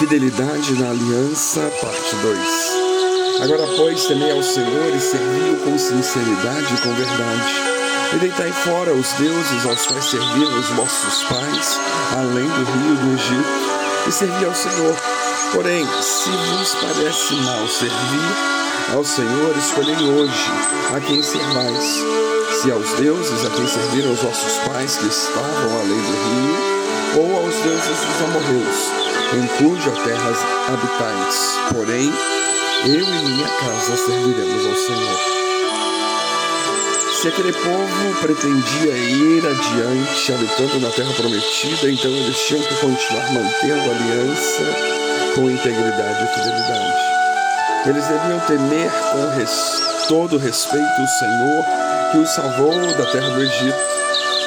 Fidelidade 0.00 0.80
na 0.80 0.88
Aliança, 0.88 1.60
parte 1.78 2.16
2. 2.22 3.42
Agora, 3.42 3.66
pois, 3.76 4.02
temei 4.06 4.30
ao 4.30 4.42
Senhor 4.42 4.96
e 4.96 4.98
servi-o 4.98 5.56
com 5.58 5.78
sinceridade 5.78 6.74
e 6.74 6.80
com 6.80 6.94
verdade. 6.94 7.54
E 8.14 8.16
deitai 8.16 8.50
fora 8.50 8.94
os 8.94 9.12
deuses 9.12 9.66
aos 9.66 9.84
quais 9.84 10.04
serviram 10.06 10.58
os 10.58 10.68
vossos 10.68 11.22
pais, 11.24 11.78
além 12.16 12.48
do 12.48 12.64
rio 12.64 12.96
do 12.96 13.12
Egito, 13.12 14.08
e 14.08 14.10
servi 14.10 14.42
ao 14.42 14.54
Senhor. 14.54 14.96
Porém, 15.52 15.86
se 16.00 16.30
vos 16.30 16.74
parece 16.76 17.34
mal 17.34 17.68
servir 17.68 18.94
ao 18.94 19.04
Senhor, 19.04 19.54
escolhei 19.58 19.96
hoje 19.96 20.50
a 20.96 21.00
quem 21.00 21.22
servais. 21.22 22.02
Se 22.62 22.70
aos 22.72 22.90
deuses 22.94 23.44
a 23.44 23.50
quem 23.50 23.66
serviram 23.68 24.12
os 24.12 24.20
vossos 24.20 24.66
pais 24.66 24.96
que 24.96 25.08
estavam 25.08 25.78
além 25.78 26.00
do 26.00 26.14
rio, 26.24 26.80
ou 27.18 27.44
aos 27.44 27.54
deuses 27.56 27.98
dos 27.98 28.22
amorreus, 28.24 29.09
em 29.32 29.46
cuja 29.58 29.90
terra 30.02 30.32
habitais. 30.68 31.58
Porém, 31.72 32.12
eu 32.86 33.04
e 33.04 33.28
minha 33.28 33.48
casa 33.48 33.96
serviremos 33.96 34.66
ao 34.66 34.74
Senhor. 34.74 35.20
Se 37.20 37.28
aquele 37.28 37.52
povo 37.52 38.20
pretendia 38.20 38.96
ir 38.96 39.42
adiante, 39.46 40.32
habitando 40.32 40.80
na 40.80 40.90
terra 40.90 41.12
prometida, 41.12 41.90
então 41.90 42.10
eles 42.10 42.38
tinham 42.38 42.62
que 42.62 42.74
continuar 42.76 43.30
mantendo 43.32 43.90
aliança 43.90 44.64
com 45.34 45.50
integridade 45.50 46.24
e 46.24 46.34
fidelidade. 46.34 47.10
Eles 47.86 48.06
deviam 48.06 48.40
temer 48.40 48.90
com 49.12 49.36
res... 49.36 50.06
todo 50.08 50.38
respeito 50.38 51.02
o 51.02 51.18
Senhor 51.18 51.64
que 52.10 52.18
os 52.18 52.30
salvou 52.30 52.72
da 52.96 53.06
terra 53.12 53.28
do 53.30 53.42
Egito 53.42 53.90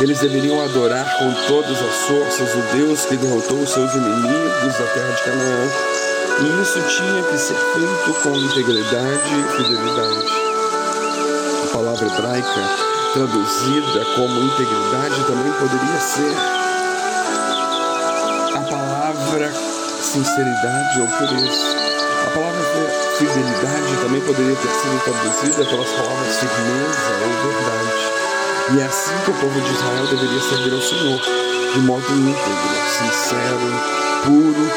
eles 0.00 0.18
deveriam 0.20 0.60
adorar 0.64 1.18
com 1.18 1.32
todas 1.46 1.78
as 1.78 1.94
forças 2.06 2.54
o 2.54 2.76
Deus 2.76 3.04
que 3.04 3.16
derrotou 3.16 3.58
os 3.58 3.70
seus 3.70 3.94
inimigos 3.94 4.72
da 4.78 4.86
terra 4.94 5.12
de 5.12 5.22
Canaã. 5.22 5.68
E 6.40 6.62
isso 6.62 6.80
tinha 6.80 7.22
que 7.22 7.38
ser 7.38 7.54
feito 7.54 8.20
com 8.22 8.36
integridade 8.36 9.34
e 9.34 9.56
fidelidade. 9.56 10.26
A 11.64 11.66
palavra 11.72 12.06
hebraica 12.06 12.92
traduzida 13.12 14.04
como 14.16 14.40
integridade 14.40 15.24
também 15.26 15.52
poderia 15.52 16.00
ser 16.00 16.34
a 18.54 18.60
palavra 18.60 19.52
sinceridade 20.00 21.00
ou 21.00 21.06
pureza. 21.06 21.82
A 22.26 22.30
palavra 22.30 22.62
fidelidade 23.18 23.96
também 24.00 24.20
poderia 24.22 24.56
ter 24.56 24.68
sido 24.68 25.04
traduzida 25.04 25.64
pelas 25.64 25.90
palavras 25.90 26.36
firmeza 26.38 27.10
ou 27.22 27.52
verdade. 27.52 28.21
E 28.70 28.80
é 28.80 28.84
assim 28.84 29.12
que 29.24 29.30
o 29.30 29.34
povo 29.34 29.60
de 29.60 29.72
Israel 29.72 30.06
deveria 30.06 30.40
servir 30.40 30.72
ao 30.72 30.80
Senhor, 30.80 31.20
de 31.74 31.78
modo 31.80 32.04
íntegro, 32.12 32.36
sincero, 32.88 33.58
puro, 34.24 34.70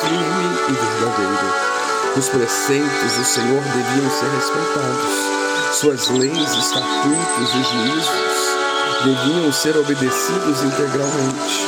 firme 0.00 0.58
e 0.68 0.72
verdadeiro. 0.72 1.54
Os 2.16 2.28
preceitos 2.28 3.12
do 3.18 3.24
Senhor 3.24 3.62
deviam 3.62 4.10
ser 4.10 4.30
respeitados. 4.30 5.32
Suas 5.72 6.08
leis, 6.10 6.54
estatutos 6.54 7.50
e 7.50 7.62
juízos 7.64 8.52
deviam 9.04 9.52
ser 9.52 9.76
obedecidos 9.76 10.62
integralmente. 10.62 11.66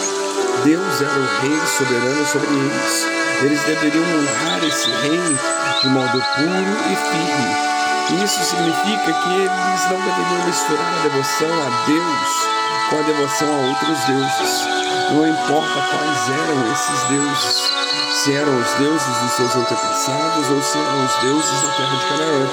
Deus 0.64 1.02
era 1.02 1.18
o 1.18 1.40
rei 1.42 1.60
soberano 1.76 2.26
sobre 2.26 2.54
eles. 2.54 3.06
Eles 3.42 3.60
deveriam 3.64 4.04
honrar 4.04 4.64
esse 4.64 4.90
rei 4.90 5.36
de 5.82 5.88
modo 5.88 6.12
puro 6.12 6.92
e 6.92 6.96
firme 6.96 7.74
isso 8.12 8.44
significa 8.44 9.12
que 9.12 9.30
eles 9.30 9.90
não 9.90 10.00
deveriam 10.00 10.46
misturar 10.46 10.94
a 10.94 11.02
devoção 11.02 11.48
a 11.48 11.86
Deus 11.86 12.64
com 12.90 12.98
a 12.98 13.02
devoção 13.02 13.48
a 13.48 13.68
outros 13.68 13.98
deuses. 14.04 14.68
Não 15.10 15.26
importa 15.26 15.80
quais 15.90 16.28
eram 16.28 16.72
esses 16.72 17.02
deuses, 17.08 17.70
se 18.12 18.34
eram 18.34 18.60
os 18.60 18.70
deuses 18.74 19.16
dos 19.18 19.32
seus 19.32 19.56
antepassados 19.56 20.50
ou 20.50 20.62
se 20.62 20.78
eram 20.78 21.04
os 21.04 21.16
deuses 21.22 21.62
da 21.62 21.68
terra 21.70 21.96
de 21.96 22.06
Canaã. 22.06 22.48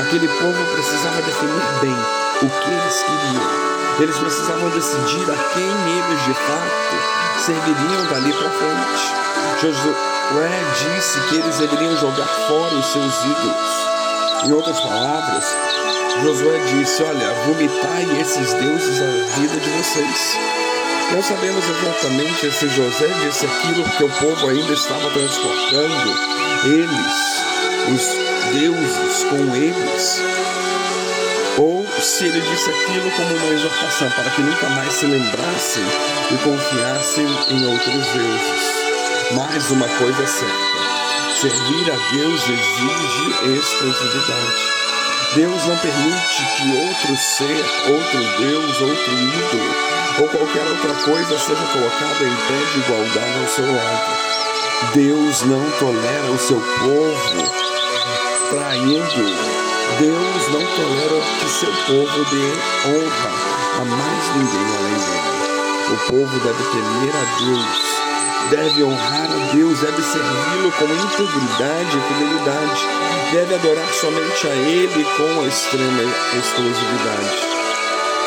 Aquele 0.00 0.28
povo 0.28 0.64
precisava 0.72 1.22
definir 1.22 1.62
bem 1.80 1.96
o 2.42 2.48
que 2.48 2.70
eles 2.70 3.02
queriam. 3.02 3.76
Eles 3.98 4.16
precisavam 4.18 4.68
decidir 4.70 5.30
a 5.30 5.54
quem 5.54 5.64
eles 5.64 6.24
de 6.24 6.34
fato 6.34 7.16
serviriam 7.44 8.06
dali 8.10 8.32
para 8.32 8.50
frente. 8.50 9.14
Josué 9.60 10.64
disse 10.74 11.20
que 11.28 11.36
eles 11.36 11.56
deveriam 11.58 11.96
jogar 11.96 12.26
fora 12.26 12.74
os 12.74 12.86
seus 12.86 13.24
ídolos. 13.24 13.95
Em 14.46 14.52
outras 14.52 14.78
palavras, 14.78 15.44
Josué 16.22 16.60
disse: 16.66 17.02
Olha, 17.02 17.34
vomitai 17.46 18.06
esses 18.20 18.52
deuses 18.52 19.02
à 19.02 19.40
vida 19.40 19.56
de 19.56 19.70
vocês. 19.70 20.38
Não 21.10 21.20
sabemos 21.20 21.64
exatamente 21.68 22.52
se 22.52 22.68
José 22.68 23.08
disse 23.24 23.44
aquilo 23.44 23.82
porque 23.82 24.04
o 24.04 24.08
povo 24.08 24.48
ainda 24.48 24.72
estava 24.72 25.10
transportando 25.10 26.14
eles, 26.64 27.42
os 27.92 28.52
deuses, 28.52 29.24
com 29.24 29.56
eles, 29.56 30.20
ou 31.58 31.84
se 32.00 32.26
ele 32.26 32.40
disse 32.40 32.70
aquilo 32.70 33.10
como 33.16 33.34
uma 33.34 33.52
exortação 33.52 34.08
para 34.10 34.30
que 34.30 34.42
nunca 34.42 34.68
mais 34.68 34.92
se 34.92 35.06
lembrassem 35.06 35.82
e 36.30 36.36
confiassem 36.44 37.26
em 37.48 37.66
outros 37.66 38.06
deuses. 38.12 38.76
Mas 39.32 39.70
uma 39.72 39.88
coisa 39.88 40.22
é 40.22 40.26
certa 40.26 41.05
Servir 41.40 41.92
a 41.92 42.14
Deus 42.14 42.40
exige 42.48 43.58
exclusividade. 43.58 44.72
Deus 45.34 45.66
não 45.66 45.76
permite 45.76 46.46
que 46.56 46.76
outro 46.78 47.16
ser, 47.18 47.92
outro 47.92 48.38
Deus, 48.38 48.80
outro 48.80 49.12
ídolo 49.12 49.96
ou 50.18 50.28
qualquer 50.28 50.66
outra 50.66 50.94
coisa 51.04 51.38
seja 51.38 51.66
colocada 51.74 52.24
em 52.24 52.34
pé 52.34 52.58
de 52.72 52.78
igualdade 52.78 53.38
ao 53.38 53.48
seu 53.48 53.66
lado. 53.66 54.16
Deus 54.94 55.42
não 55.42 55.70
tolera 55.72 56.30
o 56.30 56.38
seu 56.38 56.58
povo 56.58 57.66
traindo. 58.48 59.36
Deus 60.00 60.48
não 60.52 60.64
tolera 60.74 61.22
que 61.38 61.48
seu 61.50 61.72
povo 61.84 62.24
dê 62.30 62.88
honra 62.88 63.30
a 63.78 63.84
mais 63.84 64.36
ninguém 64.36 64.76
além 64.78 64.94
dele. 64.94 65.36
O 65.92 65.96
povo 66.10 66.40
deve 66.40 66.64
temer 66.64 67.14
a 67.14 67.38
Deus 67.44 68.05
deve 68.50 68.84
honrar 68.84 69.28
a 69.30 69.54
Deus, 69.54 69.80
deve 69.80 70.02
servi-lo 70.02 70.72
com 70.72 70.84
integridade 70.84 71.96
e 71.96 72.14
fidelidade, 72.14 72.86
deve 73.32 73.54
adorar 73.54 73.88
somente 73.92 74.46
a 74.46 74.54
Ele 74.54 75.04
com 75.16 75.46
extrema 75.46 76.02
exclusividade. 76.38 77.56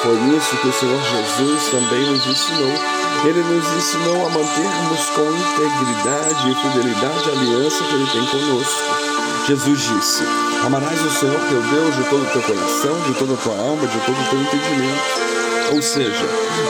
Foi 0.04 0.16
isso 0.38 0.56
que 0.58 0.68
o 0.68 0.74
Senhor 0.74 1.02
Jesus 1.02 1.70
também 1.72 2.06
nos 2.06 2.26
ensinou. 2.26 2.74
Ele 3.26 3.44
nos 3.44 3.68
ensinou 3.74 4.28
a 4.28 4.30
mantermos 4.30 5.10
com 5.10 5.30
integridade 5.30 6.52
e 6.52 6.56
fidelidade 6.56 7.30
a 7.30 7.34
aliança 7.34 7.84
que 7.84 7.94
Ele 7.96 8.10
tem 8.10 8.26
conosco. 8.28 8.82
Jesus 9.48 9.82
disse: 9.82 10.24
Amarás 10.66 11.02
o 11.02 11.10
Senhor 11.10 11.40
teu 11.50 11.62
Deus 11.62 11.96
de 11.96 12.04
todo 12.10 12.24
o 12.24 12.32
teu 12.32 12.42
coração, 12.42 13.02
de 13.02 13.14
toda 13.16 13.34
a 13.34 13.38
tua 13.38 13.58
alma, 13.58 13.88
de 13.88 14.00
todo 14.00 14.16
o 14.16 14.30
teu 14.30 14.40
entendimento. 14.40 15.29
Ou 15.72 15.82
seja, 15.82 16.26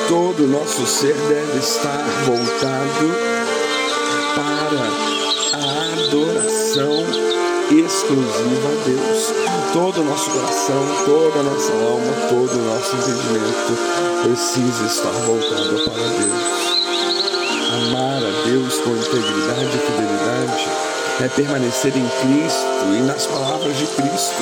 todo 0.07 0.43
o 0.43 0.47
nosso 0.47 0.85
ser 0.85 1.15
deve 1.15 1.59
estar 1.59 2.05
voltado 2.25 3.07
para 4.35 5.57
a 5.57 5.93
adoração 6.03 7.05
exclusiva 7.71 8.67
a 8.67 8.83
Deus. 8.85 9.33
Todo 9.71 10.01
o 10.01 10.03
nosso 10.03 10.29
coração, 10.31 10.83
toda 11.05 11.39
a 11.39 11.43
nossa 11.43 11.71
alma, 11.71 12.13
todo 12.27 12.51
o 12.51 12.65
nosso 12.65 12.95
entendimento 12.95 13.77
precisa 14.23 14.85
estar 14.85 15.11
voltado 15.25 15.79
para 15.85 16.03
Deus. 16.03 16.69
Amar 17.71 18.23
a 18.23 18.43
Deus 18.45 18.79
com 18.79 18.91
integridade 18.91 19.75
e 19.75 19.79
fidelidade 19.79 20.88
é 21.21 21.27
permanecer 21.27 21.93
em 21.95 22.07
Cristo 22.07 22.65
e 22.97 23.01
nas 23.01 23.25
palavras 23.27 23.77
de 23.77 23.85
Cristo. 23.87 24.41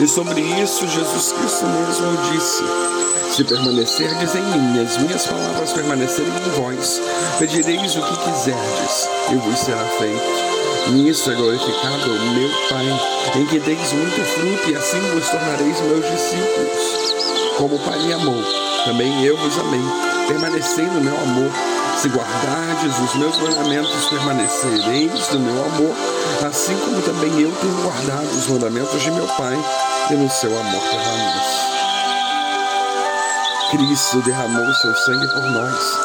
E 0.00 0.08
sobre 0.08 0.40
isso 0.40 0.86
Jesus 0.86 1.32
Cristo 1.32 1.66
mesmo 1.66 2.32
disse: 2.32 2.64
se 3.32 3.44
permanecerdes 3.44 4.34
em 4.34 4.42
mim, 4.42 4.78
as 4.78 4.98
minhas 4.98 5.26
palavras 5.26 5.72
permanecerem 5.72 6.32
em 6.32 6.50
vós, 6.50 7.00
pedireis 7.38 7.96
o 7.96 8.02
que 8.02 8.30
quiserdes, 8.30 9.08
e 9.30 9.36
vos 9.36 9.58
será 9.58 9.84
feito. 9.98 10.92
Nisso 10.92 11.30
é 11.30 11.34
glorificado 11.34 12.10
o 12.10 12.30
meu 12.34 12.50
Pai, 12.68 12.86
em 13.36 13.46
que 13.46 13.58
deis 13.58 13.92
muito 13.92 14.24
fruto, 14.24 14.70
e 14.70 14.76
assim 14.76 15.00
vos 15.14 15.28
tornareis 15.28 15.80
meus 15.80 16.04
discípulos. 16.10 17.54
Como 17.56 17.76
o 17.76 17.78
Pai 17.78 17.98
me 18.00 18.12
amou, 18.12 18.42
também 18.84 19.24
eu 19.24 19.36
vos 19.36 19.58
amei. 19.58 19.80
Permanecei 20.28 20.84
no 20.84 21.00
meu 21.00 21.14
amor. 21.14 21.50
Se 22.02 22.08
guardardes 22.08 22.98
os 22.98 23.14
meus 23.14 23.38
mandamentos, 23.38 24.06
permanecereis 24.08 25.30
no 25.30 25.38
meu 25.38 25.64
amor, 25.64 25.94
assim 26.44 26.76
como 26.78 27.00
também 27.00 27.30
eu 27.40 27.52
tenho 27.52 27.80
guardado 27.80 28.26
os 28.26 28.48
mandamentos 28.48 29.00
de 29.00 29.10
meu 29.12 29.24
Pai, 29.28 29.56
no 30.10 30.28
seu 30.28 30.50
amor 30.50 30.82
permaneço. 30.82 31.62
Cristo 33.70 34.20
derramou 34.22 34.74
seu 34.74 34.92
sangue 34.96 35.28
por 35.28 35.44
nós. 35.52 35.98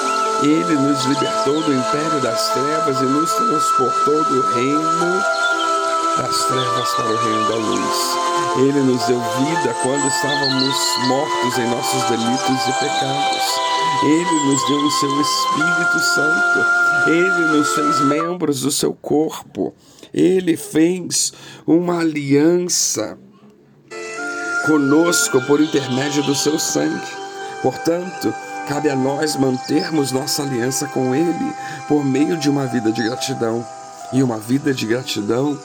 Ele 0.43 0.75
nos 0.75 1.03
libertou 1.05 1.63
do 1.63 1.73
império 1.73 2.21
das 2.21 2.47
trevas 2.49 3.01
e 3.01 3.05
nos 3.05 3.33
transportou 3.33 4.23
do 4.23 4.53
reino 4.53 5.23
das 6.15 6.43
trevas 6.43 6.89
para 6.91 7.11
o 7.11 7.17
reino 7.17 7.49
da 7.49 7.55
luz. 7.55 7.97
Ele 8.57 8.81
nos 8.81 9.03
deu 9.07 9.19
vida 9.19 9.75
quando 9.81 10.07
estávamos 10.07 10.75
mortos 11.07 11.57
em 11.57 11.67
nossos 11.71 12.03
delitos 12.03 12.67
e 12.67 12.73
pecados. 12.73 13.66
Ele 14.03 14.45
nos 14.45 14.67
deu 14.67 14.77
o 14.77 14.91
seu 14.91 15.21
Espírito 15.21 15.99
Santo, 15.99 17.09
ele 17.09 17.57
nos 17.57 17.73
fez 17.73 17.99
membros 18.01 18.61
do 18.61 18.71
seu 18.71 18.93
corpo, 18.93 19.73
ele 20.13 20.55
fez 20.55 21.33
uma 21.65 21.99
aliança 21.99 23.17
conosco 24.67 25.41
por 25.43 25.61
intermédio 25.61 26.21
do 26.23 26.35
seu 26.35 26.59
sangue. 26.59 27.07
Portanto, 27.61 28.33
cabe 28.67 28.89
a 28.89 28.95
nós 28.95 29.35
mantermos 29.37 30.11
nossa 30.11 30.43
aliança 30.43 30.87
com 30.87 31.15
Ele 31.15 31.53
por 31.87 32.03
meio 32.03 32.37
de 32.37 32.49
uma 32.49 32.65
vida 32.65 32.91
de 32.91 33.01
gratidão. 33.01 33.65
E 34.13 34.21
uma 34.21 34.37
vida 34.37 34.73
de 34.73 34.85
gratidão 34.85 35.57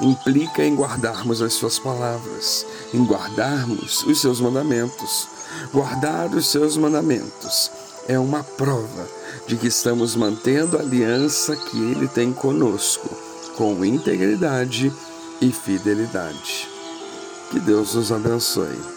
implica 0.00 0.64
em 0.64 0.74
guardarmos 0.74 1.42
as 1.42 1.54
Suas 1.54 1.78
palavras, 1.78 2.66
em 2.92 3.04
guardarmos 3.04 4.02
os 4.04 4.20
Seus 4.20 4.40
mandamentos. 4.40 5.28
Guardar 5.72 6.34
os 6.34 6.46
Seus 6.46 6.76
mandamentos 6.76 7.70
é 8.08 8.18
uma 8.18 8.42
prova 8.42 9.08
de 9.46 9.56
que 9.56 9.68
estamos 9.68 10.14
mantendo 10.14 10.76
a 10.76 10.80
aliança 10.80 11.56
que 11.56 11.78
Ele 11.78 12.08
tem 12.08 12.32
conosco, 12.32 13.08
com 13.56 13.84
integridade 13.84 14.92
e 15.40 15.52
fidelidade. 15.52 16.68
Que 17.50 17.60
Deus 17.60 17.94
nos 17.94 18.10
abençoe. 18.10 18.95